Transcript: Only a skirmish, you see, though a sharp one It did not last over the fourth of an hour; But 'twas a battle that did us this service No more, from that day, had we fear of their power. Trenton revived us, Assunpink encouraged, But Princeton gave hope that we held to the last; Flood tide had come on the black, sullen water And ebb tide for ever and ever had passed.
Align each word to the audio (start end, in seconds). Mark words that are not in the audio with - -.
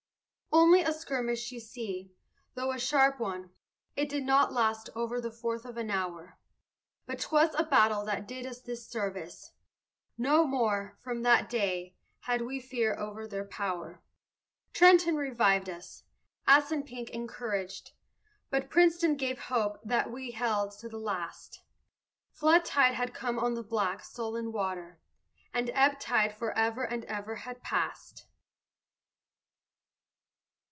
Only 0.53 0.81
a 0.81 0.91
skirmish, 0.91 1.53
you 1.53 1.61
see, 1.61 2.13
though 2.55 2.73
a 2.73 2.79
sharp 2.79 3.21
one 3.21 3.51
It 3.95 4.09
did 4.09 4.23
not 4.23 4.51
last 4.51 4.89
over 4.95 5.21
the 5.21 5.31
fourth 5.31 5.63
of 5.63 5.77
an 5.77 5.89
hour; 5.89 6.37
But 7.05 7.21
'twas 7.21 7.55
a 7.57 7.63
battle 7.63 8.03
that 8.05 8.27
did 8.27 8.45
us 8.45 8.59
this 8.59 8.85
service 8.85 9.53
No 10.17 10.45
more, 10.45 10.97
from 10.99 11.21
that 11.23 11.49
day, 11.49 11.95
had 12.21 12.41
we 12.41 12.59
fear 12.59 12.93
of 12.93 13.29
their 13.29 13.45
power. 13.45 14.01
Trenton 14.73 15.15
revived 15.15 15.69
us, 15.69 16.03
Assunpink 16.45 17.09
encouraged, 17.11 17.91
But 18.49 18.69
Princeton 18.69 19.15
gave 19.15 19.39
hope 19.39 19.79
that 19.85 20.11
we 20.11 20.31
held 20.31 20.71
to 20.79 20.89
the 20.89 20.99
last; 20.99 21.61
Flood 22.33 22.65
tide 22.65 22.95
had 22.95 23.13
come 23.13 23.39
on 23.39 23.53
the 23.53 23.63
black, 23.63 24.03
sullen 24.03 24.51
water 24.51 24.99
And 25.53 25.69
ebb 25.73 25.97
tide 26.01 26.35
for 26.37 26.51
ever 26.57 26.83
and 26.83 27.05
ever 27.05 27.35
had 27.37 27.63
passed. 27.63 28.25